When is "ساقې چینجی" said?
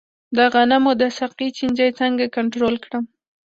1.17-1.89